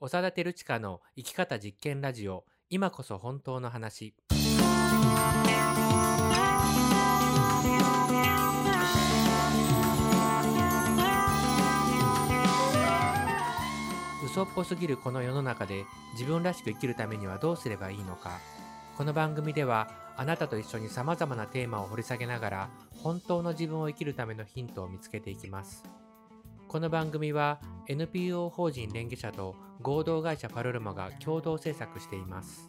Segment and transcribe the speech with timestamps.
[0.00, 2.44] 長田照親の生き方実験ラジオ。
[2.70, 4.14] 今こそ本当の話。
[14.24, 18.38] 嘘っぽすぎるこの世の中で自分らしく生きるためにはどうすればいいのか。
[18.96, 22.70] この番組ではあなたと一緒にさまざまなテーマを掘り下げながら
[23.02, 25.82] 本当の自分を生きるためのヒントを見つけていきます。
[26.68, 32.68] この番組は NPO 法人連携者と合同会社パルルマが共同制作しています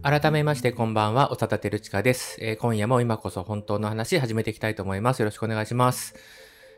[0.00, 5.18] 改めましてこんばんは、おさたてるちかです、えー今夜も今こそ本当の話始めていきたいと思います。
[5.20, 6.14] よろしくお願いします。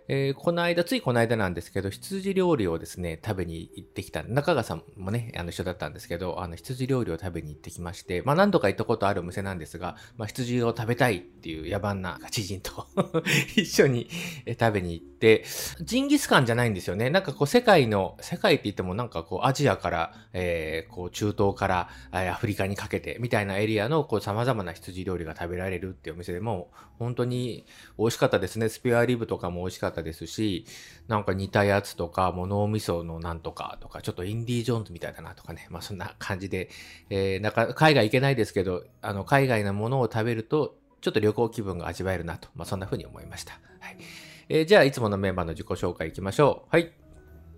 [0.09, 12.87] えーこの間、ついこの間なんですけど、羊料理をですね、食べに行ってきた、中川さんもね、あの、一緒だったんですけど、あの、羊料理を食べに行ってきまして、まあ、何度か行ったことあるお店なんですが、まあ、羊を食べたいっていう野蛮な知人と
[13.57, 14.09] 一緒に
[14.59, 15.45] 食べに行って、
[15.83, 17.11] ジンギスカンじゃないんですよね。
[17.11, 27.64] なんかこう、世界の、世界って言ってもなんかこう、アジアから、えーこう、中東から、アフリカにかけて、みたいなエリアの、こう、様々な羊料理が食べられるっていうお店でも、本当に
[27.98, 28.69] 美味しかったですね。
[28.69, 30.67] スペアリブとかも美味しかったですし、
[31.09, 35.67] なんか似たやつとか、もう脳みそのなんとかとか、ちょっとインディ・ージョーンズみたいだなとかね。
[35.70, 36.70] まあそんな感じで、
[37.11, 43.53] えーなんか海外行けないですけど、あの、海外のものを食べると、ちょっと旅行気分が味わえるなと、まあそんな風に思いました。
[43.81, 43.97] はい。
[44.48, 46.69] えーじゃあ、いつものメンバーの自己紹介いきましょう。
[46.70, 46.92] はい。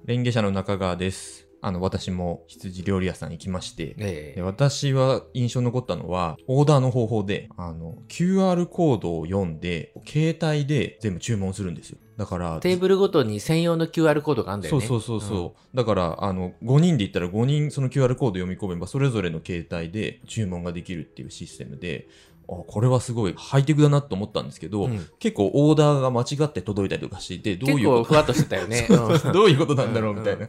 [0.05, 1.52] レンゲ社の中川です。
[1.65, 11.99] あの、私も羊料理屋さん行きまして、えで私は印象に残ったのは、オーダーの方法で、あの、QR コードを読んで、携帯で全部注文するんですよ。
[12.17, 14.87] だから、テーブルごとに専用の QR コードがあるんだよね。
[14.87, 28.87] そうそうそうそう、だから、あの、5人で行ったら5人その QR コード読み込めば、それぞれの携帯で注文ができるっていうシステムで、あ、これはすごいハイテクだなと思ったんですけど、うん結構オーダーが間違って届いたりとかしていて、どういうこと結構ふわっとしてたよね。
[29.33, 30.47] どういうことなんだろうみたいな。
[30.47, 30.49] う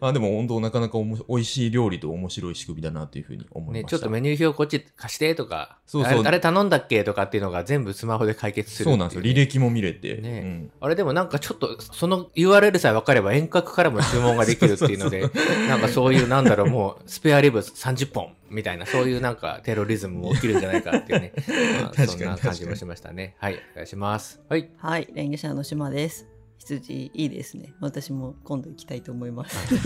[0.00, 3.98] あでも本当なかなかおも美味しい料理と面白い仕組みだなというふうに思いね、ました。
[3.98, 9.22] ちょっとメニュー表こっち貸してとか、そうそうあれあれ頼んだっけとかっていうのが全部スマホで解決するっていそうなんですよ。
[9.22, 10.16] 履歴も見れて。
[10.16, 15.28] ねうんあれでもなんかちょっと、その URL さえ分かれば遠隔からも注文ができるっていうので、
[15.68, 21.32] なんかそういうなんだろう、もうスペアリブ30本みたいな、そういうなんかテロリズムも起きるんじゃないかっていうね。
[21.82, 23.36] まあそんな感じもしましたね。
[23.38, 24.40] はい、お願いします。
[24.48, 24.70] はい。
[24.76, 26.26] はい、レンゲ社の島です。
[26.58, 27.72] 羊いいですね。
[27.80, 29.76] 私も今度行きたいと思います。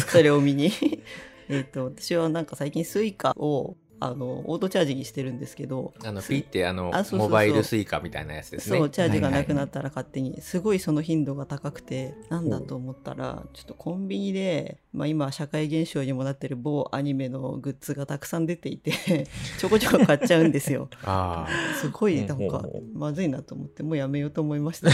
[0.00, 0.72] そ それを見に。
[1.48, 8.78] えっと、私はなんか最近スイカをあのオートチャージにしてるんですけど、あの、ピッてあのあそうそうそうモバイルスイカみたいなやつですね。
[8.78, 18.90] そうチャージがなくなっったら勝手に、すごいその頻度が高くてなんだと思ったらちょっとコンビニで、まあ、今社会現象にもなってる某アニメのグッズがたくさん出ていて
[19.56, 21.46] ちょこちょこ買っちゃうんですよ あ
[21.80, 22.64] すごいなんか
[22.94, 24.92] まずいなと思ってもうやめようと思いましたあ、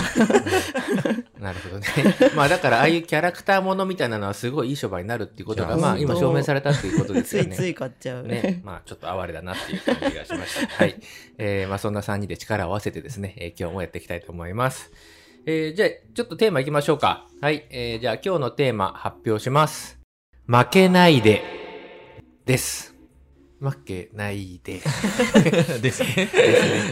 [1.40, 1.86] なるほどね。
[2.36, 7.50] まあだから、ああいうキャラクターものみたいなのはすごいいい商売になるっていうことが、まあ今証明されたっていうことですよね。
[7.50, 10.74] ついつい買っちゃうね、まあちょっと哀れだなっていう感じがしました。
[10.74, 11.00] はい。
[11.38, 14.90] えー、まあそんな3人で力を合わせてですね、えー今日もやっていきたいと思います。
[15.46, 17.26] えー、じゃあちょっとテーマいきましょうか。
[17.42, 17.66] はい。
[17.70, 19.98] えー、じゃあ今日のテーマ発表します。
[20.46, 21.42] 負けないで
[22.46, 22.94] です。
[23.60, 24.80] 負けないで。
[25.82, 26.28] ですね。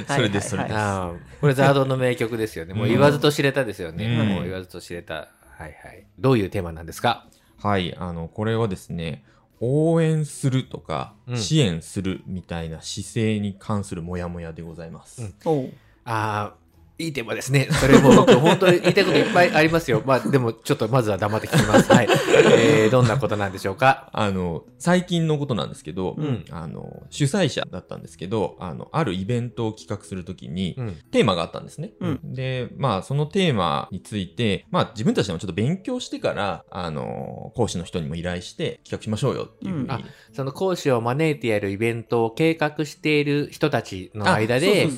[0.06, 0.68] はいそれです、それは
[1.14, 1.40] いです。
[1.40, 2.74] これザードの名曲ですよね。
[2.74, 4.04] もう言わずと知れたですよね。
[4.04, 5.14] うんもう言わずと知れた。
[5.14, 5.28] は
[5.60, 6.06] いはい。
[6.18, 7.26] どういうテーマなんですか？
[7.58, 9.24] はい、あの、これはですね、
[9.60, 15.22] 応援するとか、うん支援するみたいな姿勢に関するモヤモヤでございます。
[15.22, 15.72] うん
[16.04, 16.61] ああ、
[16.98, 17.68] いいテーマですね。
[17.70, 20.02] それも僕、本当に言いたいこといっぱいありますよ。
[20.06, 21.92] まあ、でも、ちょっとまずは黙って聞きます。
[21.92, 22.08] はい。
[22.56, 24.10] えー、どんなことなんでしょうか？
[24.12, 30.96] あの、最近のことなんですけど、うんあの、主催者だったんですけど、あの、あるイベントを企画するときに、うん。
[31.10, 31.92] テーマがあったんですね。
[32.00, 39.88] うんで、まあ、そのテーマについて、まあ、自分たちでもちょっと勉強してから、あの、講師の人にも依頼して企画しましょうよっていうふう
[40.32, 44.88] その講師を招いてやるイベントを計画している人たちの間で、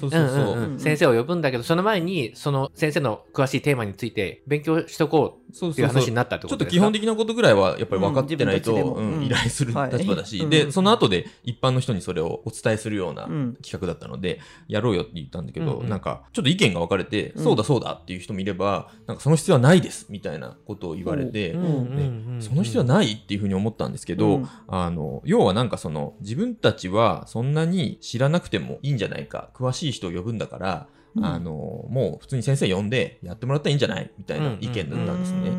[0.79, 6.71] 先生を呼ぶんだけど、その前に、その先生の詳しいテーマについて勉強しとこうっていう話になったってちょっことですか？
[6.71, 9.25] と基本的なことぐらいはやっぱり分かってないと、うんうんうん。
[9.25, 10.51] 依頼するはい立場だし、うん。
[10.51, 13.55] で、その後で一般の人にそれをお伝えするようなうん。
[13.63, 15.89] 企画だったので、やろうよって言ったんだけど、うんうん。
[15.89, 17.45] なんか、ちょっと意見が分かれて、うん。
[17.45, 21.75] そうだそうだっていう人もいれば、なんかその必要はないですみたいなことを言われて、うんうんうん
[22.37, 24.49] うんその必要はないっていうふうに思ったんですけど、うん。
[24.67, 35.51] あの、要はなんかその、自分たちはそんなに知らなくてもいいんじゃないか、詳しい人を呼ぶんだから、うんあの、もう普通に先生呼んでやってもらったらいいんじゃないみたいな意見だったんですね。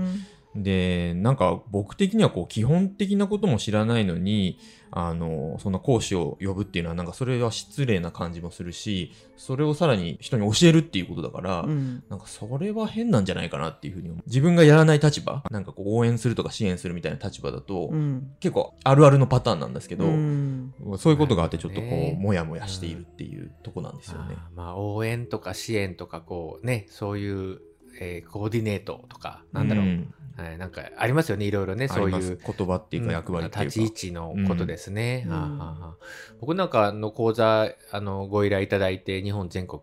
[0.56, 4.57] で、なんか僕的にはこう基本的なことも知らないのに、
[4.98, 14.24] あの、そんな講師を呼ぶっていうのはなんかそれは失礼な感じもするし、それをさらに人に教えるっていうことだから、うんなんかそれは変なんじゃないかなっていうふうに思う。
[14.26, 24.38] 自分がやらない立場、なんかこう応援するとか支援するみたいな立場だと、うん結構あるあるのパターンなんですけど、うんそういうことがあってちょっとこねう、もやもやしているっていうとこなんですよね。
[24.56, 27.60] まあ応援とか支援とかこうねそういう、
[28.00, 30.14] えーコーディネートとかなんだろう、ん。
[30.38, 33.64] はい、なんかありますよねいろいろねそういう言葉っていうか役割っていうか。
[33.64, 35.26] 立ち位置のことですね。
[35.30, 35.60] うん。
[36.42, 39.82] 僕なんかの講座あのご依頼いただいて日本全国。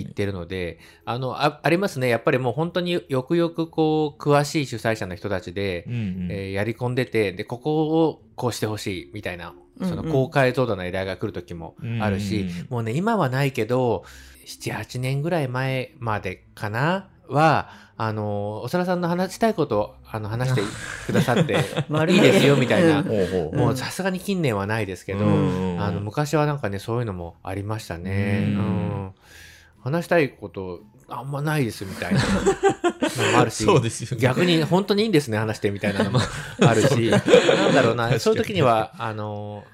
[0.00, 2.08] 行ってるので、あのあありますね。
[2.08, 6.28] やっぱりもう本当によくよくこう詳しい主催者の人たちで、うんうん。
[6.30, 12.66] えーやり込んでてでここをこうしてほしいみたいなその高解像度の依頼が来る時もあるし、うんうん。
[12.70, 14.04] もうね今はないけど
[14.46, 17.08] 78年ぐらい前までかな？
[17.28, 20.62] はあの長田さんの話したいことをあの話して
[21.06, 21.54] くださって
[22.12, 28.44] いいですよみたいな、もうさすがに近年はないですけど、うんあの昔はなんかねそういうのもありましたね。
[28.48, 28.58] ううん。
[29.06, 29.14] ん
[29.82, 32.20] 話したいことあんまないですみたいな。
[33.24, 34.22] のもあるしそうですよね。
[34.22, 36.20] 逆に本当にいいんですね話してみたいなのも
[36.60, 37.10] あるし。
[37.10, 37.18] な
[37.70, 39.64] んだろうなそういう時にはあの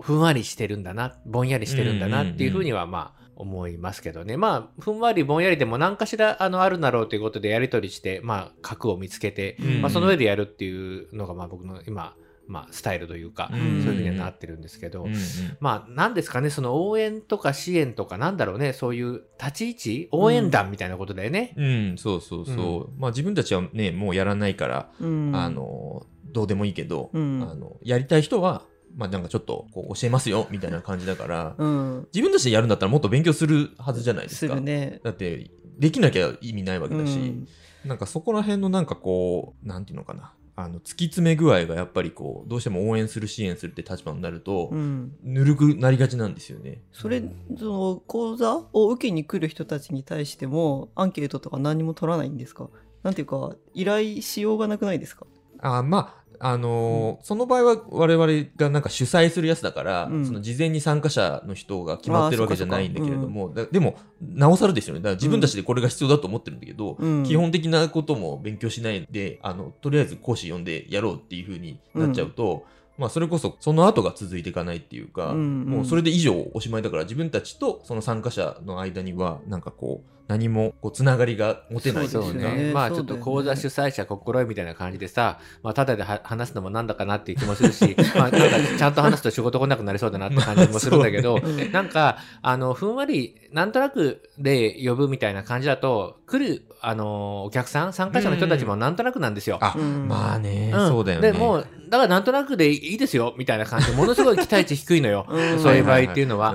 [0.00, 4.36] ふんわりしてるんだなぼんやりしてるんだなっていうふうにはまあ思いますけどね。
[4.36, 9.82] まあふんわりぼんやりでも何かしらあのあるんだろうということでやり取りしてまあ核を見つけて、うん。
[9.82, 12.14] まあ、その上でやるっていうのがまあ僕の今、
[12.46, 13.82] まあ、スタイルというか、うん。
[13.82, 15.20] そういうふうにはなってるんですけど、うんうん。
[15.60, 21.54] まあ、なんですかね、その応援とか支援とか、なんだろうね、そういう立ち位置応援団みたいなことだよね。
[21.56, 23.00] うん、そうそうそう。
[23.00, 25.32] まあ自分たちはね、もうやらないから、うん。
[25.34, 27.48] あの、どうでもいいけど、うん。
[27.50, 28.64] あの、やりたい人は、
[28.96, 34.54] まあなんかちょっとこう教えますよ、みたいな感じだから、うん自分たちでやるんだったらもっと勉強するはずじゃないですすか。
[34.54, 37.48] るねだって、できなきゃ意味ないわけだし、うん
[37.84, 40.34] なんかそこら辺のなんかこう、なんていうのかな。
[40.54, 46.82] あの、突き詰め具合がやっぱりこう、どうしても応援する、支援するって立場になると、うんぬるくなりがちなんですよね。
[46.92, 47.22] それ
[47.58, 52.68] その講座を受けに来る人たちに対してもアンケートとか何も取らないんですか？
[53.02, 55.26] なんていうか依頼しようがなくないですか？
[55.58, 60.26] あまあ、あのーその場合は我々がなんか主催するやつだから、うん。
[60.26, 65.00] その事前に参加者の人が決まってるわけじゃないんだけれども、だでも、なおさらですよね。
[65.00, 67.22] だから自分たちでこれが必要だと思ってるんだけど、うん。
[67.22, 72.66] 基本的なことも勉強しないで、あの、とりあえず講師呼んでやろうっていう風になっちゃうと、
[72.98, 82.72] まあ、それこそ、その後が続いていかないっていうか、うんうんもうそれで以上おしまいだから、自分たちとその参加者の間には、なんかこう、何もこうつながりが持てないとそいううか、ね。
[82.72, 99.58] まあちょっと講座主催者心得みたいな感じでさ、まあただでは話すのもなんだかなっていう気もするし、 まあなんかちゃんと話すと仕事来なくなりそうだなって感じもするんだけど、まあそうなんか、あの、ふんわり、なんとなくで呼ぶみたいな感じだと、来る、あの、お客さん、参加者の人たちもなんとなくなんですよ。
[99.60, 101.32] あ、うんまあね、んそうだよね。
[101.32, 103.88] でもう、だからなんとなくでいいですよ、みたいな感じ。
[103.88, 105.26] で、ものすごい期待値低いのよ。
[105.28, 105.58] うん。
[105.60, 106.54] そういう場合っていうのは。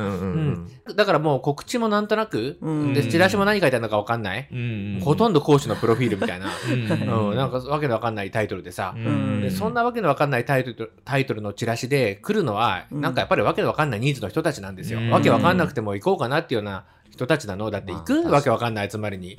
[0.95, 2.93] だからもう告知もなんとなく、うん。
[2.95, 6.47] で、チラシも何書いてあるのかわかんない、うんほとんど講師のプロフィールみたいな、
[7.35, 8.95] なんかわけのわかんないタイトルでさ、
[9.55, 13.01] そんなわけのわかんないタイトルタイトルのチラシで来るのは、うん。
[13.01, 14.99] なんかやっぱりわけのわかんないニーズの人たちなんですよ。
[14.99, 15.11] うん。
[15.11, 17.69] わけわかんなくても行こうかなっていうような人たちなの。
[17.69, 19.37] だって行く、まあわけわかんない集まりに。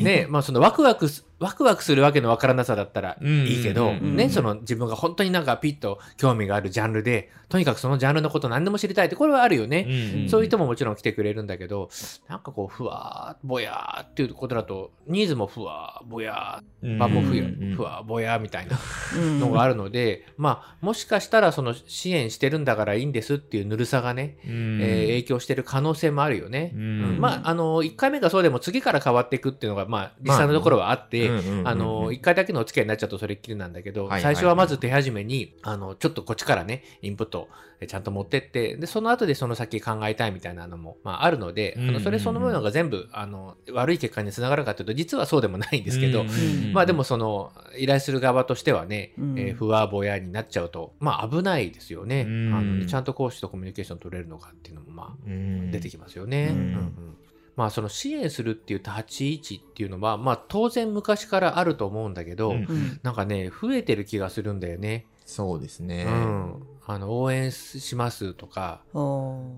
[0.00, 9.86] ねまあそのワクワクす、ワクワクするわけのわからなさだったらいいけど、ね、その自分が本当になんかピッと興味があるジャンルで、とにかくそのジャンルのこと何でも知りたいって、これはあるよね。
[9.88, 10.28] うん。
[10.28, 11.88] そういう人ももちろん来てくれるんだけど、
[12.28, 17.34] なんかこう、ふわー、ぼやーっていうことだと、ニーズもふわー、ぼやー、まあもうふ
[17.74, 18.76] ふわー、ぼやーみたいな
[19.16, 19.40] うん。
[19.40, 24.80] のがあるので、まあ、もしかしたらその支援してるんだからいいんですっていうぬるさがね、うん。
[24.82, 26.72] えー影響してる可能性もあるよね。
[26.74, 26.80] うん。
[26.80, 27.20] うん。
[27.20, 37.48] まあ、あの、1回目がそうでも次から変わっていくっていうのが、まあ、実際のところはあって、うんうんうんあの、1回だけのお付き合いになっちゃうとそれっきりなんだけど、最初はまず手始めに、あの、ちょっとこっちからね、インプット
[37.80, 46.24] えちゃんと持ってって、で、その後でその先考えたいみたいなのも、まあ、あるので、あの、それそのものが全部、あの、悪い結果につながるかというと、実はそうでもないんですけど、
[46.72, 49.38] まあでもその依頼する側としてはね、うん。
[49.38, 52.54] えーふわぼやになっちゃうとまあ危ないですよね、うん。
[52.54, 55.70] あのちゃんと講師とコミュニケーション取れるのかっていうのもまあうん。
[55.70, 56.48] 出てきますよね。
[56.50, 56.56] うん。
[56.56, 57.16] うんうん
[57.58, 62.56] まあその支援するっていう立ち位置っていうのはまあ当然昔からあると思うんだけど、うん。
[62.56, 63.00] うん。
[63.02, 65.06] なんかね増えてる気がするんだよね。
[65.24, 66.04] そうですね。
[66.08, 68.80] うん、あの応援しますとか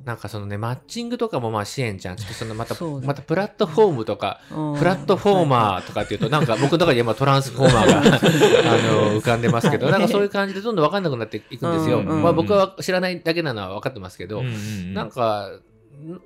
[0.04, 2.16] なんかそのねマッチングとかもまあ支援じゃん。
[2.16, 2.80] ちょっとそのまた、ね。
[3.04, 4.78] またプラットフォームとかうん。
[4.78, 12.02] プラットフォーマーとかっていうと、なんか僕の中で今トランスフォーマーが あの浮かんでますけど、なんかそういう感じでどんどん分かんなくなっていくんですよ。
[12.02, 14.94] まあ僕は知らないだけなのは分かってますけど、うんうんうん。
[14.94, 15.50] なんか、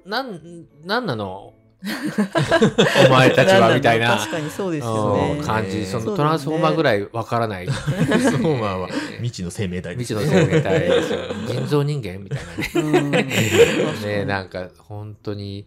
[0.07, 1.54] なん、なんなの
[3.09, 4.17] お前たちはみたいな。
[4.17, 5.37] 確かにそうですよね。
[5.39, 5.45] うん。
[5.45, 5.85] 感じ。
[5.85, 7.67] そのトランスフォーマーぐらいわからない。
[7.69, 7.73] ト
[8.11, 8.89] ランスフォーマーは。
[9.17, 11.19] 未知の生命体です未知の生命体ですよ。
[11.47, 12.39] 人造人間みたい
[12.75, 12.93] なね。
[13.03, 13.11] うん。
[14.03, 15.67] ねなんか本当に。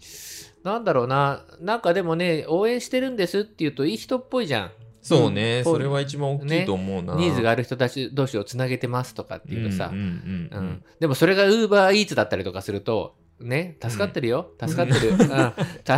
[0.64, 1.44] なんだろうな。
[1.62, 4.72] なんかでもね応援してるんですって言うといい人っぽいじゃん。
[5.04, 5.64] そうね、うん。
[5.64, 7.16] それは一番大きいと思うな。
[7.16, 9.94] ニーズがある人たち同士をつなげてますとかっていうとさ、
[11.00, 15.34] でもそれがウーバーイーツだったりとかするとね助かってるよ、助かってる、 うん、助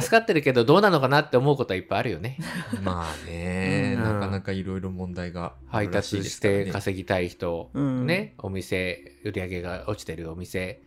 [0.10, 2.38] かってるけどどうなのかなって思うことはいっぱいあるよね。
[2.84, 4.04] まあね、うん。
[4.04, 8.06] なかなかいろいろ問題があ配達して稼ぎたい人、うん。
[8.06, 10.82] ねお店売り上げが落ちてるお店、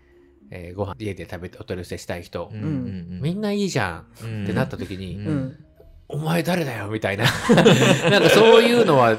[0.51, 3.21] えーご飯家で食べてお取り寄せしたい人、うんうんうん。
[3.23, 5.27] みんないいじゃんうんってなった時に、うん。
[5.27, 5.65] うん。
[6.09, 7.25] お前誰だよみたいな。
[8.11, 9.17] なんかそういうのは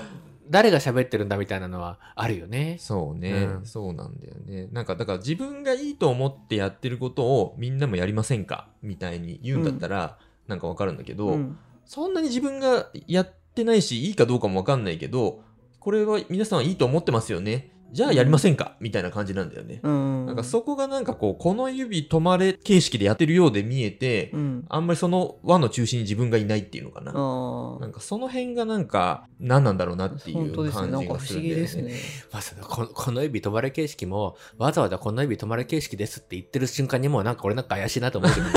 [0.49, 2.77] 誰が喋ってるんだみたいなのはあるよね。
[2.79, 4.67] そうね、うんそうなんだよね。
[4.71, 15.43] なんか、だから自分がいいと思ってやってることをみんなもやりませんかみたいに言うんだったら、なんかわかるんだけど、うんそんなに自分がやってないし、いいかどうかもわかんないけど、
[15.79, 17.72] これは皆さんはいいと思ってますよね。
[17.93, 18.75] じゃあやりませんか？
[18.79, 19.79] みたいな感じなんだよね。
[19.83, 27.11] うんなんかそこがなんかこう、この指止まれ形式でやってるようで見えて、うんあんまりその輪の中心に自分がいないっていうのかな。
[27.15, 31.55] あなんかその辺がなんか何なんだろうなっていう感じが不思議するんだよね。
[31.55, 31.93] ですね。
[32.31, 38.53] まさかこのこの指止まれ形式もわざわざこの指止まれ形式ですって言ってる瞬間にもうなんか俺なんか怪しいなと思うけど、ね、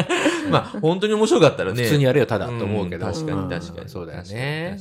[0.50, 1.82] まあ本当に面白かったらね。
[1.82, 4.78] 普通にやれよただと思うけど、うん確かにうん確かにそうだよね。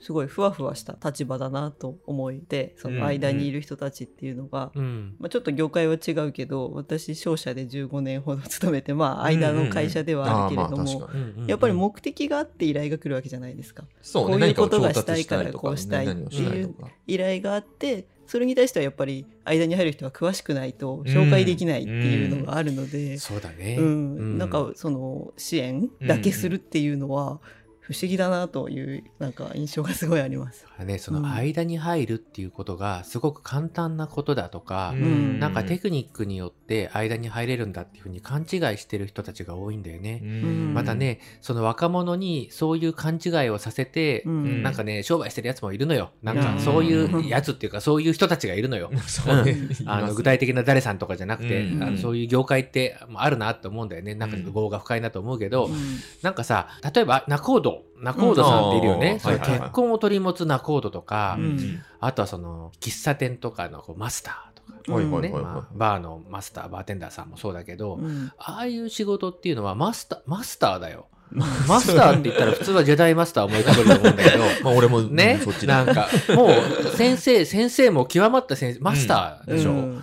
[0.00, 5.16] すごいふわふわした立場だなと思えてその間にいる人たちっていうのが、うん。
[5.18, 13.84] まあ、ちょっと業界は違うけど私商社で15年ほど勤めてまあ間の会社ではあるけれどもうんうんやっぱり目的があって依頼が来るわけじゃないですか。
[14.02, 14.38] そうね。
[14.38, 16.90] こういうことがしたいからこうしたい何をしたいとか。
[17.06, 23.76] 依頼があってそれに対してはやっぱり間に入る人は詳しくないと紹介できないっていうのがあるので、そうだね。
[23.78, 24.38] うん。
[24.38, 27.40] なんかその支援だけするっていうのは
[27.86, 30.66] 不思議だなというなんか印象がすごいあります。
[30.84, 40.18] ね、その間に入るっていうことがすごく簡単なことだとか、んなんかテクニックによって間に入れるんだっていうふうに勘違いしてる人たちが多いんだよね。
[40.18, 46.10] んまたね、その若者にそういう勘違いをさせて、うんなんかね、商売してるやつもいるのよ。
[46.24, 48.90] なんうんかそういうやつっていうか、そういう人たちがいるのよ。
[49.86, 54.16] あの具体的な誰さんとかじゃなくて、うんあのそういう業界ってまああるなと思うんだよね。
[54.16, 55.76] なんかうん業が深いなと思うけど、うん
[56.22, 57.60] なんかさ、例えば、ナコー
[57.96, 59.12] ド、ナコードさんっているよね。
[59.12, 71.06] うんその結婚を取り持つナコードとか、うんあとはその、喫茶店とかのこうマスターとか、バーのマスター、バーテンダーさんもそうだけど、うんああいう仕事っていうのはマスター、マスターだよ。
[71.32, 74.48] マスターって言ったら普通はジェダイマスター思い浮かべると思うんだけど、い。
[74.62, 75.84] まあ俺もねうんそっちだ。
[75.84, 79.72] なんか、もう先生、先生も極まった先生、マスターでしょ。
[79.72, 80.02] う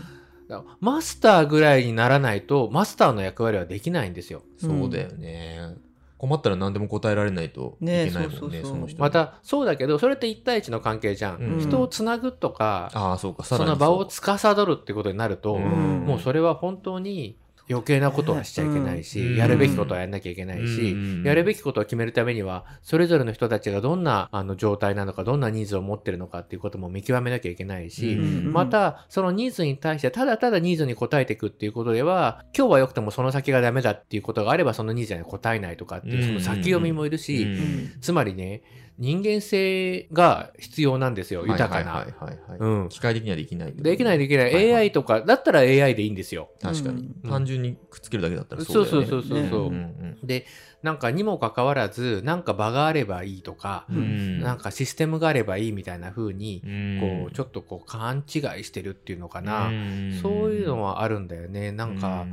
[0.80, 4.44] マスターぐらいにならないと、マスターの役割はできないんですよ。
[4.58, 5.75] そうだよね。
[6.24, 9.01] 困ったら何でも答えられないといけないもんね、ねそうそうそうその人。
[9.01, 11.36] ま、た、そうだけど、それって1対1の関係じゃん。
[11.36, 17.38] うん人をつなぐとか、ああ、そうか、その場を司るってことになると、うんもうそれは本当に
[17.70, 19.36] 余計なことはしちゃいけないし、うん。
[19.38, 21.24] やるべきことはやんなきゃいけないし、うん。
[21.24, 28.51] やるべきことを決めるためには、それぞれの人たちがどんなあの状態なのか、どんなニーズを持ってるのかっていうことも見極めなきゃいけないし、うん。
[28.51, 37.91] また、そのニーズに対して、ただただニーズに応えていくっていうことでは、今日は良くてもその先がダメだっていうことがあれば、そのニーズに応えないとかっていう、その先読みもいるし、うん。
[38.01, 38.62] つまりね、
[39.00, 42.88] 人間性が必要なんですよ、豊かな。
[42.89, 43.73] 機械的にはできない。
[43.75, 44.73] できないできない。
[44.73, 46.50] AI とか、だったら AI でいいんですよ。
[46.62, 49.23] 確かに、うん単純にくっつけるだけだったらそうそうだよね。
[49.23, 49.67] そうそうそうそう。
[49.67, 50.45] うんうんで、
[50.83, 59.67] なんかにもかかわらず、なんか場があればいいとか、うんなんかシステムがあればいいみたいな風に、うんこう、ちょっとこう、勘違いしてるっていうのかな。
[59.67, 61.71] うんそういうのはあるんだよね。
[61.71, 62.25] なんか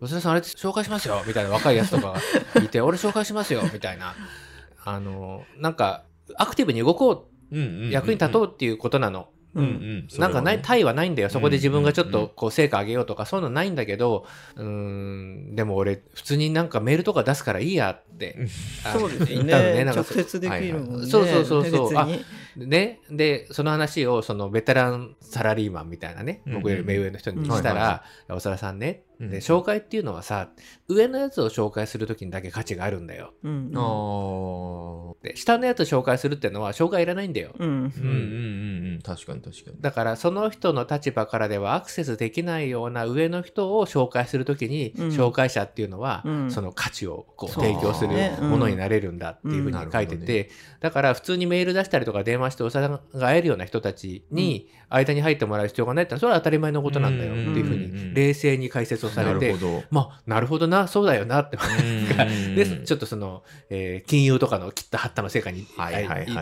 [0.00, 2.14] う、吉田さんあれ紹介しますよみたいな若いやつとか
[2.54, 4.14] がいて、 俺紹介しますよみたいな。
[4.86, 6.04] あの、なんか、
[6.36, 9.28] アクティブに動こうんうんうんう、役に立とうっていうことなの。
[9.54, 11.30] うんうんなんかない、対はないんだよ。
[11.30, 18.36] そこで自分がちょっうんうんうんとこう成果上げようとか、そういうのないんだけど、うーん、でも俺、普通になんかメールとか出すからいいやって、
[18.84, 19.74] あそうですよ言ったのね。
[19.76, 19.84] ね。
[19.86, 21.06] なんか直接できるもんね。
[21.06, 22.16] そうそうそうそう別
[22.56, 27.74] にね、で、その話を、そのベテランサラリーマンみたいなね、うんうん僕より目上の人にしたはいはい
[28.28, 30.50] ら、おさらさんね、うんで、紹介っていうのはさ、
[30.88, 33.32] 上のやつを紹介するときにだけ価値があるんだよ。
[33.42, 35.24] うんあー。
[35.24, 37.52] で、下のやつを紹介するっていうのは紹介いらないんだよ。
[37.58, 37.74] うんうん。
[37.74, 37.82] うん。
[37.84, 39.76] うんうん確かに確かに。
[39.80, 45.08] だから、その人の立場からではアクセスできないような上の人を紹介するときに、うん。
[45.08, 46.50] 紹介者っていうのは、うん。
[46.50, 48.36] その価値をこう提供するね。
[48.40, 48.50] うん。
[48.50, 58.08] ものになれるんだっていうふうに書いてうんなて、だから普通にメール出したりとか電話しておさんが会えるような人たちに間に入ってもらう必要がないってのはそれは当たり前のことなんだよっていうふううんうんうん。
[58.10, 59.82] に冷静に解説想されてなるほ、ど。
[59.90, 61.56] まあ、なるほどな、そうだよなって。
[61.56, 62.54] うん。
[62.54, 65.66] で、ちょっとその、えー金融とかの切った貼ったの世界に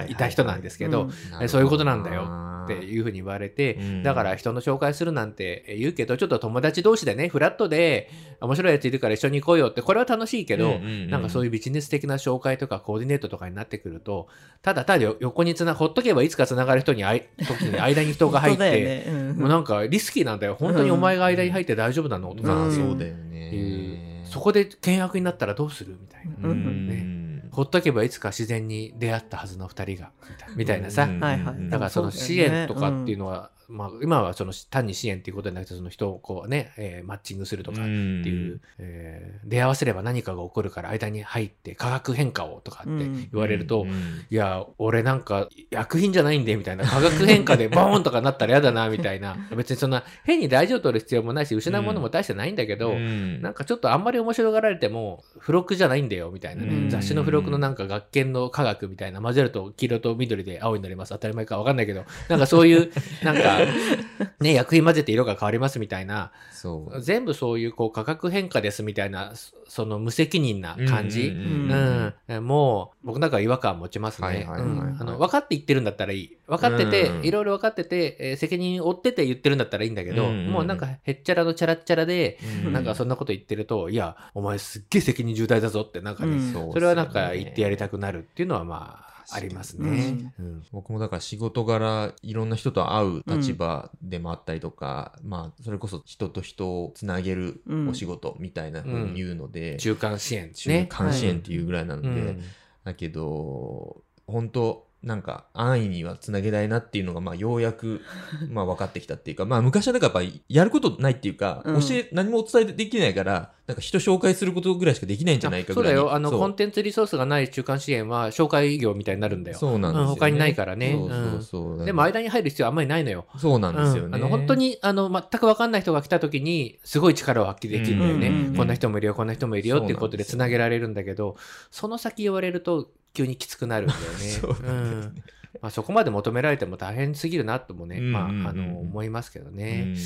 [0.09, 1.43] いた人なんですけど、うん。
[1.43, 4.03] えそういうことなんだよっていうふうに言われて、うん。
[4.03, 14.29] だから人の紹介するなんて言うけど、ちょっと友達同士でね、フラットで面白いやついるから一緒に行こうよって、これは楽しいけど、なんかそういうビジネス的な紹介とかコーディネートとかになってくると、
[14.63, 19.05] ただただ横につな、ほっとけばいつかつながる人にあい、時に間に人が入って、 ね。
[19.09, 19.37] うん。
[19.37, 20.57] もうなんかリスキーなんだよ。
[20.59, 22.35] 本当にお前が間に入って大丈夫なの？
[22.35, 22.75] とか、まあうん。
[22.75, 24.23] そうだよいうね。
[24.25, 25.97] そこで険悪になったらどうする？
[26.01, 26.49] みたいな。
[26.49, 26.89] うん。
[26.89, 27.15] ね。
[27.53, 30.11] ほっとけばいつか自然に出会ったはずの二人が、
[30.57, 31.07] みたいなさ。
[31.07, 46.85] だからその支援とかっていうのは、まあ今はその単に支援っていうことじゃなくて、その人をこうね、えーマッチングするとかっていう、えー出会わせれば何かが起こるから間に入って化学変化をとかって言われると、うんいや、俺なんか薬品じゃないんで、みたいな。
[46.87, 49.37] 化学変化でボーンとかなったら嫌だな、みたいな。
[49.57, 56.69] 別にそんな変に大事を取る必要もないし、失うものも大してないんだけど、うんなんかちょっとあんまり面白がられても、付録じゃないんだよ、みたいなね。
[56.69, 61.11] うん雑誌の付録のなんか学研の科学みたいな、混ぜると黄色と緑で青になります。
[61.11, 62.91] 当たり前かわかんないけど、なんかそういう、
[63.23, 63.54] なんか、
[64.41, 67.01] ね、薬品混ぜて色が変わりますみたいな、そう。
[67.01, 71.29] 全部そういうこう化学変化ですみたいな、そその無責任な感じ。
[71.29, 74.47] うんもう、僕なんかは違和感持ちますね。
[74.49, 76.37] 分かって言ってるんだったらいい。
[76.47, 90.33] 分かってて、うんいろいろ分かってて、えー責任を負ってて言ってるんだったらいいんだけど、もうなんかへっちゃらのチャラッチャラで、うんなんかそんなこと言ってると、いや、お前すっげえ責任重大だぞって、なんかね、それはなんか言ってやりたくなるっていうのはまあ、ありますね。
[90.39, 90.63] うん。
[90.73, 100.87] 僕もだから仕事柄いろんな人と会う立場でもあったりとか、まあそれこそ人と人をつなげるお仕事みたいなふうに言うので、中間支援中ね。
[100.91, 102.43] 間支援っていうぐらいなので、うん
[102.85, 108.01] だけど本当なんか安易にはつなげないなっていうのがまあようやく
[108.51, 111.81] まあ分かってきたっていうかまあ昔はだからやっぱやることないっていうか、うん。
[111.81, 115.99] 教え何もお伝えできないからなんか人紹介することぐらいしかできないんじゃないかぐらいに。
[115.99, 116.15] そうだよ。
[116.15, 119.59] あの、コンテンツリソースがない中間支援は、紹介業みたいになるんだよ。
[119.59, 120.11] そうなんですよ、ね。
[120.11, 120.93] 他にないからね。
[120.93, 123.25] そうそうそう、でも間に入る必要あんまりないのよ。
[123.39, 124.15] そうなんですよね、うん。
[124.17, 131.37] あの本当にあの全く分かんない人が来た時にすごい力を発揮できるんだよね、こんな人もいるよこんな人もいるよっていうことでつなげられるんだけど
[131.71, 134.07] その先言われると急にきつくなるんだよね。
[134.19, 135.15] そうなん
[135.63, 139.97] まあ、そこまで求められても大変すぎるなともね、まあ、あの思いますけどね、うん。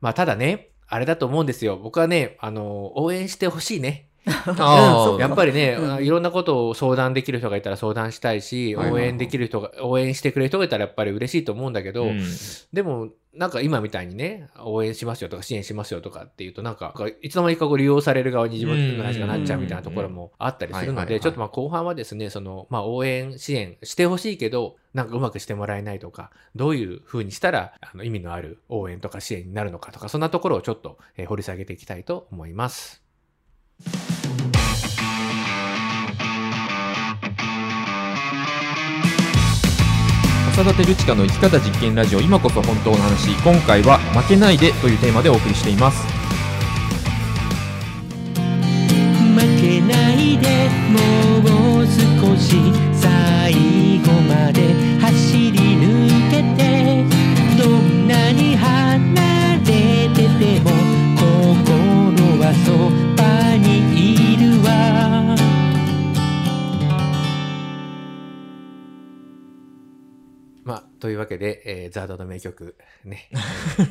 [0.00, 1.76] まあただねあれだと思うんですよ。
[1.76, 11.70] 僕はねあの応援してほしいねああやっぱりね、うんいろんなことを相談できる人がいたら相談したいし、応援できる人が、応援してくれる人がいたらやっぱり嬉しいと思う。
[11.70, 12.22] んだけど、うん。
[12.72, 33.02] でも、なんか今みたいにね、応援しますよとか支援しますよとかっていうと、なんか、いつの間にかこう利用される側に自分の話がなっちゃうみたいなところもあったりするので、ちょっとまあ後半はですね、その、まあ応援支援してほしいけど、なんかうまくしてもらえないとか、どういう風にしたらあの意味のある応援とか支援になるのかとか、そんなところをちょっと、えー掘り下げていきたいと思います。
[40.52, 43.30] 浅田照親の生き方実験ラジオ今こそ本当の話。
[43.42, 46.06] 今回は負けないでというテーマでお送りしています。
[49.34, 52.79] 負けないでもう少し
[71.00, 73.28] というわけで、えーザードの名曲、ね、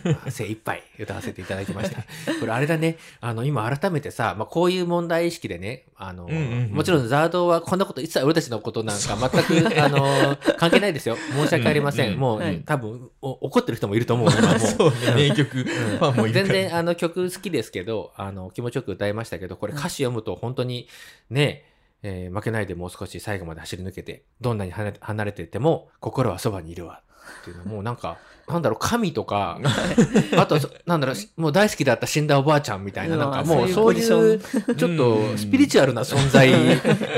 [0.03, 2.03] ま あ精一杯歌わせていただきました。
[2.39, 11.17] これあれだね、あの、今改めてさ、まあ、こういう問題意識でね、あの、うんうんうんもちろんザードはこんなこと、一切俺たちのことなんか全く、あの、 関係ないですよ。
[11.33, 12.07] 申し訳ありません。
[12.07, 12.61] うんうんもう、はい。
[12.65, 14.29] 多分お怒ってる人もいると思う。
[14.31, 14.55] 今も。
[14.55, 16.45] うそうね名曲ファンもいるから。
[16.45, 20.87] 全然あの曲好きですけど、あの気持ちよく歌いましたけど、これ歌詞読むと本当に
[21.29, 21.68] ね、
[22.03, 27.01] えー負けないでもう少し最後まで走り抜けて、どんなに離れてても心はそばにいるわ。
[27.41, 28.17] っていうのもうなんか、
[28.49, 29.59] なんだろう、神とか、
[30.35, 34.39] あと、そなんだろう、もう大好きだった死んだおばあちゃんみたいな、なんかもうそそうういう
[34.75, 36.49] ちょっとスピリチュアルな存在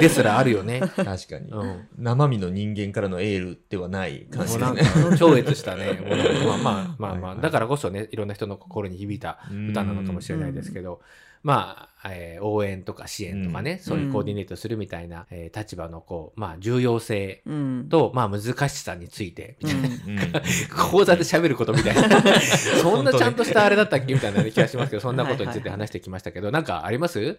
[0.02, 0.82] ですらあるよね。
[0.98, 1.88] 確かに、うん。
[1.98, 6.02] 生身の人間からのエールではない感じもうなんですねか超越したね。
[6.46, 9.40] まあまあまあまあ、はいはいだからこそね、いろんな人の心に響いた
[9.70, 11.00] 歌なのかもしれないですけど、
[11.44, 13.80] まあ、えー応援とか支援とかね、うん。
[13.80, 17.88] そういうコーディネートするみたいな、えー立場のこう、まあ重要性うん。
[17.90, 19.88] と、まあ難しさについて、みたいな。
[19.88, 20.20] うん
[20.92, 22.22] 講座で喋ることみたいな。
[22.82, 27.20] そんなちゃんとしたあれだったっけみたいな気がしますけど、そんなことについて話してきましたけど、なんかあります？
[27.20, 27.38] う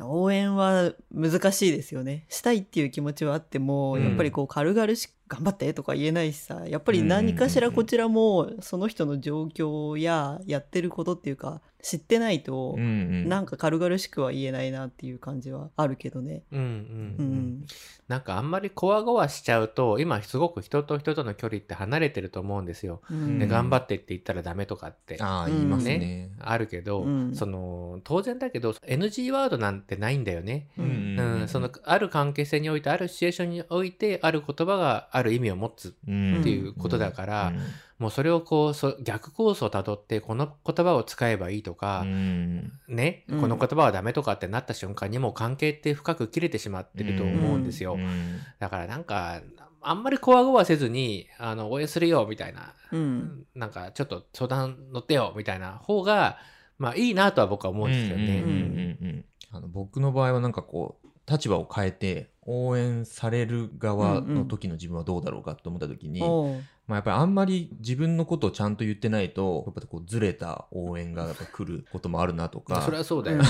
[0.00, 0.02] ん。
[0.02, 2.26] 応援は難しいですよね。
[2.28, 4.04] したいっていう気持ちはあっても、うん。
[4.04, 12.84] やっぱりこう軽々し頑張ってとか言えないしさやっぱり何かしらこちらもその人の状況ややってることっていうか知ってないとうんう
[13.26, 13.28] ん。
[13.28, 16.42] なんか軽々しくは言えないなっていう感じはあるけどね。
[16.50, 17.26] うんうんううん。
[17.60, 17.66] ん
[18.08, 23.02] なんかあんまりこわごわしちゃうと今すごく人と人との距離って離れてると思うんですよ。
[23.10, 23.38] うん。
[23.38, 25.18] でうん頑張ってって言ったらダメとかって。
[25.20, 26.30] ああ言いますね。
[26.40, 27.34] あるけど、うん。
[27.34, 30.68] その当然だけど NG ワードなんてないんだよね。
[30.78, 37.58] ううんんうん、そのある関係性においてあるシチュエーションにおいてある言葉がある意味を持つうんっていうことだからうん
[37.98, 42.72] もうそれをこうそ逆コースをたどってこの言葉を使えばいいとかう、ん。
[42.88, 43.40] ね、うん。
[43.40, 47.94] この言葉はダメとかってなった瞬間にもう関係って深く切れてしまってると思うんですよ。
[47.94, 48.40] うん。
[48.58, 49.40] だからなんか
[49.80, 53.46] あんまりこわごわせずにあの応援するよみたいな、うん。
[53.54, 56.38] なんかちょっと相談乗ってよみたいな方が
[56.78, 58.42] まあいいなとは僕は思うんですよね。
[58.44, 58.56] うんうん
[59.02, 72.82] うんうんあの僕の場合はなんかこう立場を変えて応援される側の時の自分はどうだろうかと思った時に、おうまあ、やっぱりあんまり自分のことをちゃんと言ってないとやっぱこうずれた応援がやっぱ来ることもあるなとか。
[72.82, 73.44] それはそうだよね。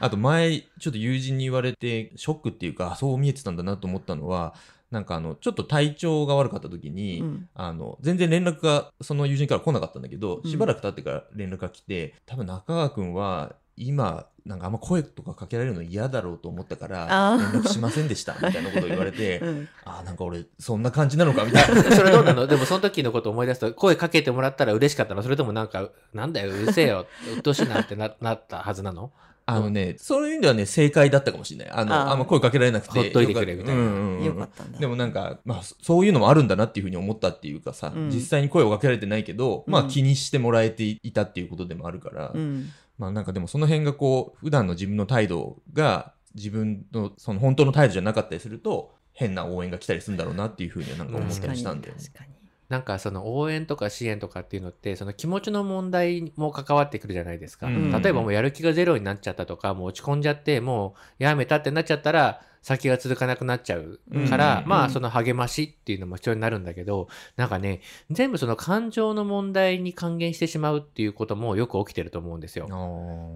[0.00, 4.54] あと前ちょっと友人に言われてショックっていうかあそう見えてたんだなと思ったのは
[4.90, 7.48] なんかあのちょっと体調が悪かった時に、うん。
[7.54, 19.68] あの全然連絡がその友人から来なかったんだけどうんしばらく経ってから連絡が来て、多分中川君は今なんかあんま声とかかけられるの嫌だろうと思ったからあ連ー絡しませんでしたみたいなことを言われて、 うん。
[19.84, 21.82] あーなんか俺そんな感じなのかみたいな。
[21.90, 22.46] それどうなの？
[22.46, 25.22] でもその時のことを思い出すと声かけてもらったら嬉しかったの？
[25.22, 29.12] それともなんかなんだようるせえよ うっとうしいなってななったはずなの？
[29.46, 31.74] あのね、そういう意味ではね、正解だったかもしれない。
[31.74, 32.12] あの、あー。
[32.12, 32.98] あんま声かけられなくて。
[32.98, 33.80] ほっといてくれみたいな。
[33.80, 34.24] うんうんうん。
[34.24, 34.78] よかったんだ。
[34.78, 38.08] でもなんか、まあ、そういうのもあるんだなっていうふうに思ったっていうかさ、うん。
[38.08, 39.88] 実際に声をかけられてないけど、まあうん。
[39.88, 52.00] 気にしてもらえていたっていうことでもあるから、うんまあなんかでもその辺がこう、普段の自分の態度が自分のその本当の態度じゃなかったりすると、変な応援が来たりするんだろうなっていうふうにはなんか思ったりしたんだよね。
[52.02, 52.34] 確かに
[52.68, 57.92] なんかその応援とか支援とかっていうのってその気持ちの問題も関わってくるじゃないですか、うん。
[57.92, 64.68] 例えばもうやる気がゼロになっちゃったとかもう落ち込んじゃってもうやめたってなっちゃったら先が続かなくなっちゃうから、うん。
[64.68, 72.66] まあその励ましっていうのも必要になるんだけどなんかね全部その感情の問題に還元してしまうっていうこともよく起きてると思うんですよ。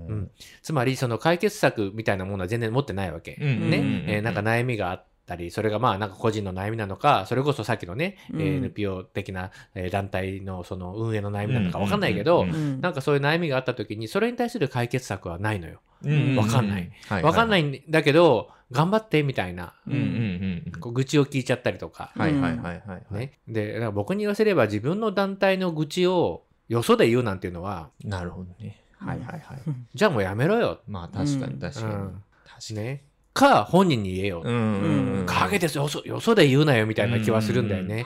[0.08, 0.30] うん。
[0.62, 3.32] つまりその解決策みたいなものは全然持ってないわけ。
[3.32, 8.40] ね、えーなんか悩みがあったり、それがまあなんか個人の悩みなのか、それこそさっきのね、うん。
[8.40, 15.80] えー NPO 的な、えー団体のその運営の悩みなのかわかんないけど、なんかそういう悩みがあった時に、それに対する解決策はないのよ。
[16.04, 16.90] うんわかんない。
[17.08, 22.82] はわかんないいんだけど、頑張ってみたいな、うんうんうんこう愚痴を聞いちゃったりとか、はいはいはい。
[23.10, 23.38] ね。
[23.48, 28.84] で、だから僕に言わせれば自分の団体の愚痴をよそで言うなんていうのは、なるほどね。
[28.98, 29.58] はいはいはい。
[29.94, 30.80] じゃあもうやめろよ。
[30.86, 31.94] まあ確かにうん確かに。
[31.94, 32.76] うん確かに。
[32.76, 33.04] ね。
[33.38, 34.42] か、本人に言えよ。
[34.44, 34.52] うん。
[34.52, 35.20] うん。
[35.20, 35.26] うん。
[35.26, 35.86] 陰ですよ。
[35.86, 38.02] そ、よそで言うなよみたいな気はするんだよね。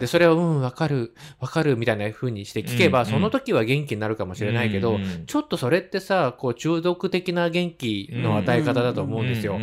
[0.00, 9.58] で、それを、うん、わかる、わかるみたいな風にして聞けば、その時は元気になるかもしれないけど、ちょっとそれってさ、こう、中毒的な元気の与え方だと思うんですよ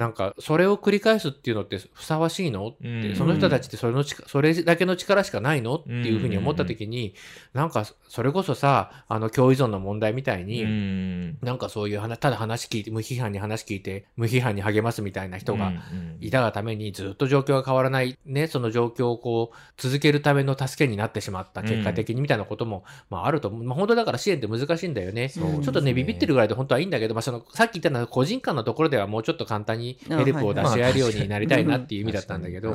[0.00, 2.68] なんか、それを繰り返すっていうのってふさわしいの？
[2.68, 3.16] って、うん。
[3.16, 5.76] その人たちってそれの力それだけの力しかないの？
[5.76, 7.14] っていうふうに思った時に、
[7.52, 11.38] なんか、それこそさ、あの、共依存の問題みたいに、うん。
[11.42, 15.72] なんかそういう話、ただ話聞いて、無批判に話聞いて、無批判に励ますみたいな人が
[16.20, 23.62] いたがためにずっと状況が変わらない、ね、その状況をこう、続けるための助けになってしまった、結果的にみたいなことも、まああると思う。
[23.62, 25.20] まあ本当だから支援って難しいんだよね。
[25.20, 25.28] ね。
[25.28, 32.72] ちょっとね、ビビってるぐらいで本当はいいんだけど、まあその、さっき言ったのは個人間のところではもうちょっと簡単にヘルプを出し合えるようになりたいなっていう意味だったんだけど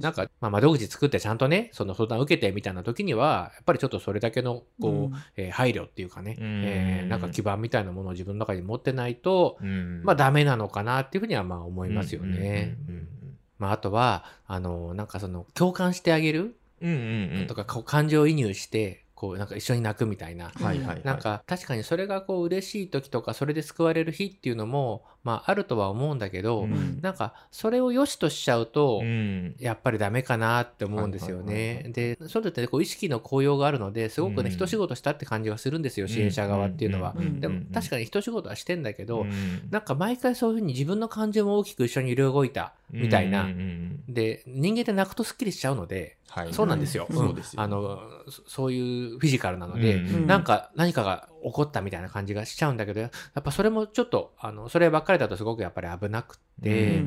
[0.00, 5.12] なんか、まあ、窓口作ってちゃんとね、その相談を受けてみたいな時には、やっぱりちょっとそれだけの、こう、うん。
[5.36, 6.62] えー配慮っていうかね、うん。
[6.64, 10.02] えーなんか基盤みたいなものを自分の中に持ってないと、うん。
[10.04, 12.76] まあダメなのかなっていうふうにはまあ思いますよね。
[13.58, 17.46] まああとは、あの、なんかその、共感してあげるうんうんうん。
[17.48, 20.52] とか、感情移入して、こう、なんか一緒に泣くみたいな。
[20.54, 21.00] はいはいはい。
[21.02, 27.00] なんか確かにそれがこう嬉しい時とかそれで救われる日っていうのもまああるとは思うんだけど、うん。
[27.02, 29.54] なんかそれを良しとしちゃうと、うん。
[29.58, 31.86] やっぱりダメかなって思うんですよね。
[31.88, 34.54] で、そういうのってこう意識の高揚があるので、すごくね、うん。
[34.54, 37.14] 一仕事したって感じがするんですよ、支援者側っていうのは。
[37.40, 39.30] でも確かに一仕事はしてんだけど、うん。
[39.70, 43.48] なんか毎回そういうふうに自分の感情も大きく一緒に揺れ動いたみたいな。
[44.08, 46.52] で、人間って泣くとスッキリしちゃうので、はい。
[46.52, 47.06] そうなんですよ。
[47.10, 47.34] うん。
[48.46, 50.26] そういうフィジカルなので、うん。
[50.26, 57.04] なんか何かが起こったみたいな感じがしちゃうんだけど、やっぱそれもちょっと、あの、そればっかりだとすごくやっぱり危なくて、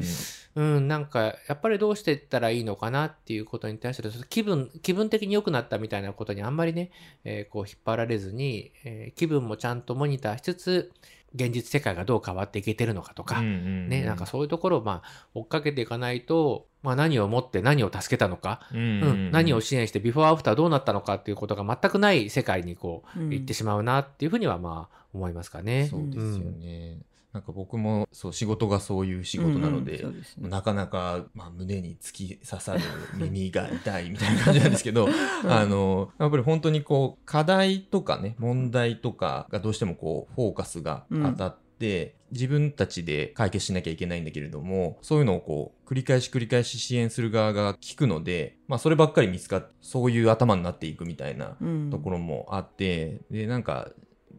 [0.55, 6.91] うん、なんか、やっぱりどうしていったらいいのかなっていうことに対する、気分、気分的に良くなったみたいなことにあんまりね、
[7.23, 10.91] えーこう引っ張られずに、えー気分もちゃんとモニターしつつ、
[11.33, 25.87] 現実世界がどう変わっていけてるのかとか、ね、なんかそういうところをまあ追っかけていかないと、まあ何をもって何を助けたのか、うんうん何を支援してビフォーアフターどうなったのかっていうことが全くない世界にこう、うん行ってしまうなっていうふうにはまあ思いますかね。
[25.89, 26.97] そうですよね。
[27.33, 30.49] なんか僕もそう仕事がそういう仕事なので、うんうんですね。
[30.49, 32.81] なかなか、まあ、胸に突き刺さる
[33.15, 35.07] 耳が痛いみたいな感じなんですけど、
[35.47, 51.89] あの、やっぱり本当にこう、課題とかね、問題とかがどうしてもこう、フォーカスが当たって、自分たちで解決しなきゃいけないんだけれども、そういうのをこう、繰り返し繰り返し支援する側が聞くので、まあそればっかり見つかって、そういう頭になっていくみたいなうん。
[51.89, 53.89] ところもあって、で、なんか、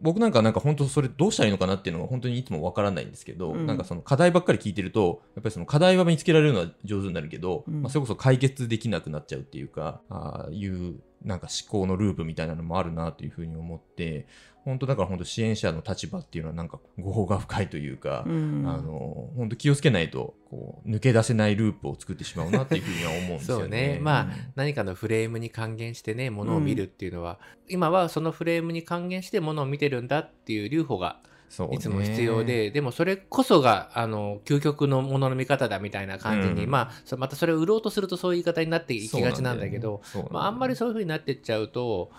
[0.03, 3.65] 僕なんかなんか本当それどうしたらいいのかなっていうのが本当にいつもわからないんですけど、うん。
[3.65, 7.81] なんかその課題ばっかり聞いてると、やっぱりその課題は見つけられるのは上手になるけど、うん。
[7.81, 14.27] まあそれこそ解決できなくなっちゃうっていうか、ああいうなんか思考のループみたいなのもあるなというふうに思って、
[14.63, 18.63] 本当だから本当支援者の立場っていうのはなんか語法が深いというか、うん。
[18.65, 23.67] あの、本当気をつけないと、こう、抜け出せないループを作ってしまうなっていうふうには思うんですよね。
[23.67, 23.99] ね。
[24.01, 31.19] まあ、何かのフレームに還元してね、ものを見るっていうのは、今はそのフレームに還元してものを見てるんだっていう留保が
[31.71, 36.71] いつも必要で、でもそれこそが、あの、究極のものの見方だみたいな感じに、うん。
[36.71, 40.33] まあ、そまたそれを売ろうとするとそういう言い方になっていきがちなんだけど、そうなんだよね。
[40.33, 42.11] まあ、あんまりそういう風になってっちゃうと、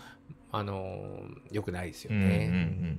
[0.57, 2.99] あの、良くないですようんうんうんね。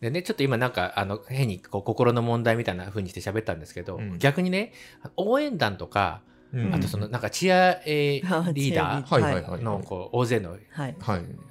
[0.00, 4.72] でね、ちょっと今なんか、あの、変にこう心の問題みたいな風にして喋ったんですけど、うん逆にね、
[5.16, 10.60] 応援団とか、うんうんあとそのなんかチア、えーあリーダーのこう大勢の、はい。
[10.70, 10.96] はい。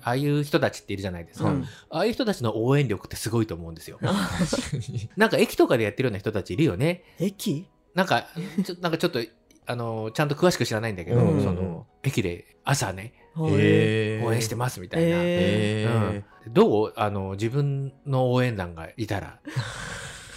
[0.02, 1.50] ああいう人たちっているじゃないですか。
[1.50, 4.00] うんああいう人たちの応援力ってすごいと思うんですよ。
[5.18, 7.04] なんか駅とかでやってるような人たちいるよね。
[7.20, 7.68] 駅？
[7.94, 8.28] なんか、
[8.64, 9.20] ちょなんかちょっと、
[9.66, 15.18] あの、ちゃんと詳しく知らないんだけど、うんその、駅で朝ね、応援してますみたいな。
[15.20, 16.94] うん、どう？
[16.96, 19.40] あの、自分の応援団がいたら、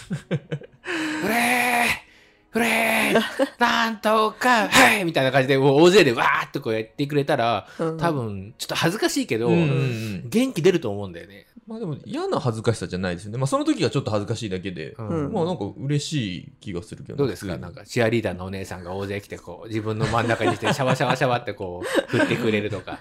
[0.08, 2.08] フレー！
[2.50, 5.04] フレーなんとか、はい！
[5.04, 7.98] みたいな感じで、もう大勢でわーっとこうやってくれたら、うん。
[7.98, 11.46] 多分、ちょっと恥ずかしいけど、元気出ると思うんだよね。
[11.68, 13.38] まあでも嫌な恥ずかしさじゃないですよね。
[13.38, 17.58] まあその時がちょっと恥ずかしいだけで、うんまあなんか嬉しい気がするけどどうですか？
[17.58, 23.00] なんか、チアリーダーのお姉さんが大勢来て、こう、自分の真ん中にして、シャワシャワシャワってこう、振ってくれるとか。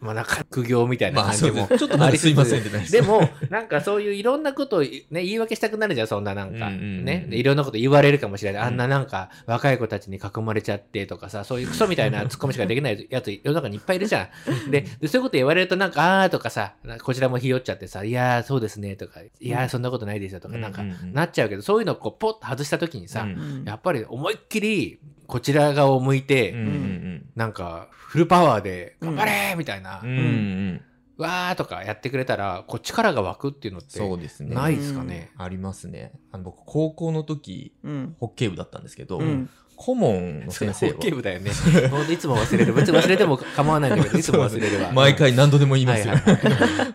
[0.00, 1.66] まあなんか、苦行みたいなまあ感じも。
[1.66, 6.68] ちょっとなんかすいませんってなりそうでも、なんかそういういろんなことを、ね、言い訳したくなるじゃん、そんななんか。
[6.68, 7.26] うんうんうんね。
[7.28, 8.62] でいろんなこと言われるかもしれない。
[8.62, 14.28] あんななんか、若い子たちに囲まれちゃってとかさ、そういうクソみたいなツッコミしかできないやつ、世の中にいっぱいいるじゃ
[14.66, 14.70] ん。
[14.70, 30.82] で、でそういうこと言われるとなんか、あーとかさ、こちらもひよっちゃってさ、いやー、そうですね、とか、いやー、そんなことないですよ、とか、なんかうんうんうん、なっちゃうけど、そういうのをこう、ポッと外した時にさ、うんうんやっぱり思いっきり、こちら側を向いて、うんうんなんか、フルパワーで、うん頑張れーみたいな、うんうんうん
[31.18, 34.54] わーとかやってくれたら、こう力が湧くっていうのって、そうですね。
[34.54, 35.30] ないですかね。
[35.36, 36.12] ありますね。
[36.32, 38.16] あの僕高校の時うん。
[38.18, 39.50] ホッケー部だったんですけど、うん。
[39.84, 41.50] 顧問の先生ホッケーは部だよね。
[41.90, 42.72] ほんといつも忘れる。
[42.72, 44.92] 別に忘れても構わないんだけど、 いつも忘れるわ。
[44.92, 46.14] 毎回何度でも言いますよ。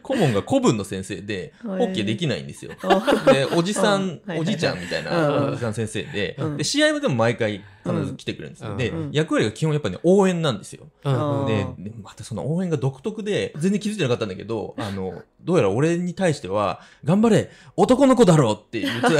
[0.01, 2.71] 顧問が古文の先生で、ホッケーできないんですよ。
[2.83, 8.71] あで、おじさうんおじいちゃんみたいうんなおじさん先生でうん、で、試合はでも毎回必ず来てくれるんですよ。
[8.71, 8.77] うん。
[8.77, 10.87] でうん、役割が基本やっぱりね、応援なんですよ。
[11.03, 11.41] うん。
[11.41, 11.47] うん。
[11.47, 19.09] でまたその応援が独特で、全然気づいてなかったんだけど、あの、どうやら俺に対しては、頑張れ男の子だろうって言ってた。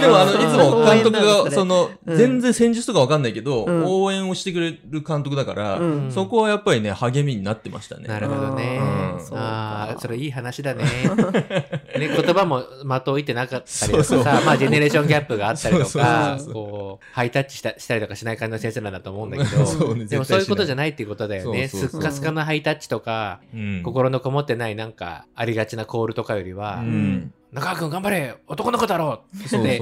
[0.00, 3.84] でもあの、いつも監督が、その、うん全然戦術とかわかんないけど、うん。
[3.84, 6.12] 応援をしてくれる監督だから、うん。
[6.12, 8.06] そこはやっぱりね、励みになってましたね。
[8.06, 8.78] なるほどね。
[8.80, 9.24] うん。
[9.24, 10.84] そうああ、かそれいい話だね。
[11.98, 14.44] ね、言葉も的をいてなかったりとかさ、そうそう。
[14.44, 21.68] まあジェネレーションギャップがあったりとそうかこう、ハイタッチしたしたりとかしない感じの先生なんだと思うんだけど、 そうねでもそういうことじゃないっていうことだよね。
[21.68, 27.32] そうそうそうすっかすかなハイタッチとか、うん心のこもってないなんかありがちなコールとかよりは、うん。
[27.52, 29.80] 中川くん頑張れ男の子だろうって。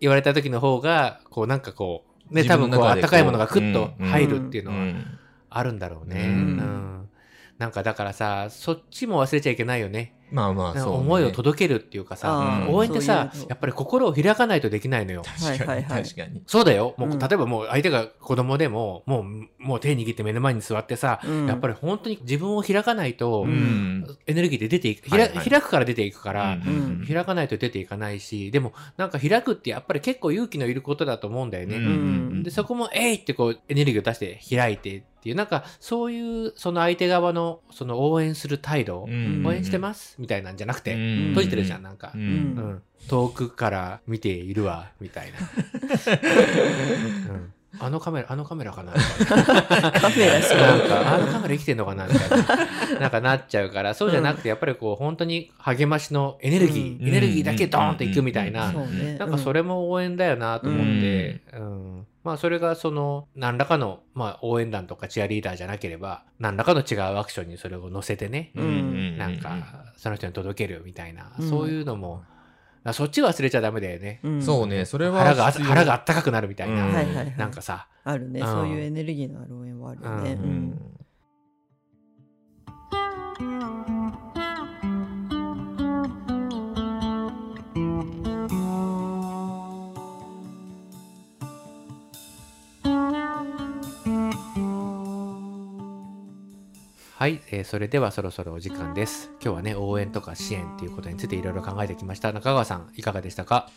[0.00, 5.18] 言われた時の方が、こうなんかこう、ね、自多分こう、あ分の中でったかいものがクッとうん入るっていうのはうん
[5.50, 6.20] あるんだろうね。
[6.20, 7.08] ううんん。
[7.58, 10.14] なんかだからさ、そっちも忘れちゃいけないよね。
[10.30, 10.98] まあまあ、そう、ね。
[10.98, 15.22] 思いを届けるっていうかさ、応援ってさやっぱり心を開かないとできないのよ。
[15.22, 16.42] 確かに、確かに。
[16.46, 16.94] そうだよ。
[16.96, 19.24] もう、うん例えばもう相手が子供でも、もう、
[19.58, 24.06] もう手握って目の前に座ってさ、うんやっぱり本当に自分を開かないと、うん。
[24.26, 31.78] エネルギーで出ていく、ひらはいはい開くから出ていくから、ん開かないと出ていかないし、でもなんか開くってやっぱり結構勇気のいることだと思うんだよね。
[31.78, 39.44] んで、そこも、えいってこう、エネルギーを出して開いてっていう、なんか、そういう、その相手側の、その応援する態度、うん。
[39.44, 41.28] 応援してますみたいなんじゃなくて、うん。
[41.30, 42.12] 閉じてるじゃん、なんか。
[42.14, 42.24] ううん。
[42.24, 42.82] ん。
[43.08, 45.38] 遠くから見ているわ、みたいな。
[47.34, 47.52] うん。
[47.80, 48.92] あのカメラ、あのカメラかな？
[48.94, 52.06] みたいなカメラしなんかか、あのカメラ生きてんのかな？
[52.06, 57.08] みたいな、 なんかなっちゃうから、そうじゃなくて、やっぱりこう、本当に励ましのエネルギー、うん。
[57.08, 59.16] エネルギーだけドーンといくみたいな、そうね。
[59.18, 71.48] なんかそれも応援だよなと思って、うんまあそれがその何らかの、まあ、応援団とかチアリーダーじゃなければ何らかの違うアクションにそれを乗せてね、うんなんかその人に届けるみたいな、うん。
[71.48, 72.22] そういうのも
[72.84, 74.42] あそっち忘れちゃダメだよね、うん。
[74.42, 76.94] そうね、それは腹が腹があったかくなるみたいな、うん。
[76.94, 77.36] はいはいはい。
[77.36, 77.88] なんかさ。
[78.04, 78.46] あるね、うん。
[78.46, 80.97] そういうエネルギーのある応援はあるよね、ううん
[97.28, 99.30] はい、えーそれではそろそろお時間です。
[99.32, 102.32] 今日はね応援とか支援っていうことについていろいろ考えてきました。
[102.32, 103.68] 中川さんいかがでしたか？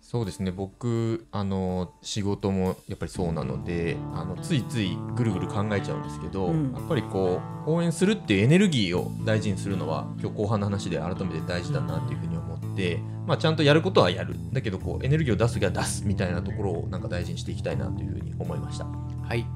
[0.00, 0.50] そうですね。
[0.50, 6.72] 僕あの仕事もやっぱりそうなのであのついついぐるぐる考えちゃうんですけど、うん。
[6.72, 14.34] やっぱりこう応援するっていうエネルギーを大事にするのは今日後半の話で改めて大事だなっていうふうに思って、まあ、ちゃんとやることはやる。
[14.52, 18.86] だけどこうエネルギーを出す時は出すみたいなところをなんか大事にしていきたいなというふうに思いました。
[18.86, 19.46] はい、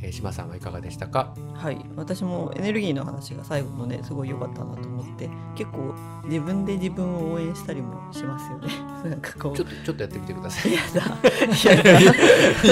[0.00, 1.34] えー、島さんはいかがでしたか？
[1.54, 1.84] はい。
[1.96, 5.94] 私もエネルギーの話が最後のねすごい良かったなと思って結構
[6.26, 8.68] 自分で自分を応援したりもしますよね。
[9.10, 9.56] なんかこう。
[9.56, 10.72] ちょっとちょっとやってみてください。
[10.72, 11.00] やだ。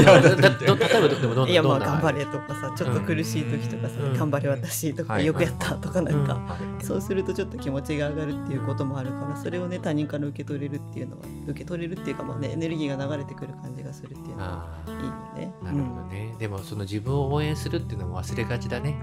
[0.02, 0.36] やだだ。
[0.36, 4.16] だど例えばどでもどんないやまあ頑張れとかさちょっと苦しい時とかさ、うん。
[4.16, 6.84] 頑張れ私とか、はいよくやったとかなんか、はい。
[6.84, 15.52] そうするとちょっと気持ちが上がるっていうこともあるからそれをね他人から受け取れるっていうのは受け取れるっていうかまあねエネルギーが流れてくる感じがするっていうのはあいいよね。
[15.62, 18.98] あなるほどね、でもその自分を応援するっていうのも忘れがちだね。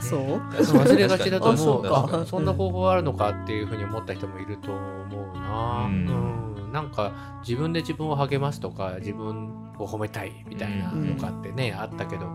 [0.00, 0.20] そう。
[0.50, 6.04] 忘れがちだとあ思そうそんな方法あるのかっていうふうに思った人もいると思うな、ううん。
[6.06, 12.34] んなんか自分で自分を励ますとか自分を褒めたいみたいなのがあってね、あったけど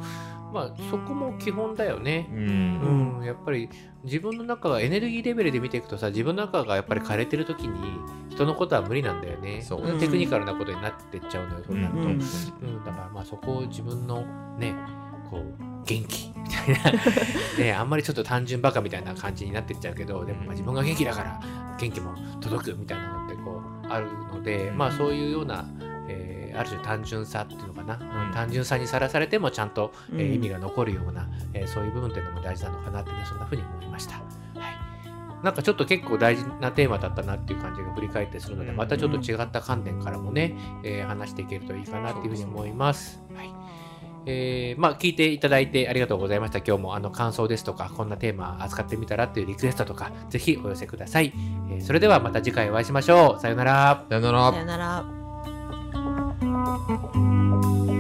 [0.54, 2.28] まあそこも基本だよね。
[2.32, 2.36] う。
[2.36, 3.70] うんん、やっぱり
[4.04, 7.78] 自分の中がエネルギーレベルで見ていくとさ自分の中がやっぱり枯れてる時に
[8.30, 9.62] 人のことは無理なんだよね。
[9.62, 10.00] そう。
[10.00, 14.24] テクニカルなことになってっちゃうのよそうなると、ううんんだからまあそこを自分の
[14.58, 14.76] ね
[15.30, 17.00] こう元気みたいな
[17.58, 21.40] ねあんまりちょっと単純バカみたいな感じになってっちゃうけどでもまあ自分が元気だから
[21.78, 25.66] 元気も届くみたいなのってこうあるのでまあそういうような、
[26.08, 34.16] えーある種単純さっていうのかな、うんうん単純さにさらされてもちゃんと、えーうん意味が残るような、えーそういう部分っていうのも大事なのかなってねそんな風に思いました。
[34.16, 34.24] はい
[35.44, 43.22] なんかちょっと結構大事なテーマだったなっていう感じが振り返ってするので、またちょっと違った観点からもね、えー話していけるといいかなっていうふうに思います。
[43.36, 43.50] はい。
[44.26, 46.58] えーまあ聞いていただいてありがとうございました。
[46.58, 51.32] 今日もあの感想ですとか、こんなテーマ扱ってみたらっていうリクエストとか、ぜひお寄せください。
[51.70, 53.40] えーそれではまた次回お会いしましょう。
[53.40, 54.06] さようなら。
[54.10, 55.17] さよならさよなら。
[56.86, 57.97] Thank you.